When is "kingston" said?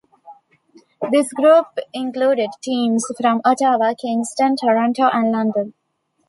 3.93-4.55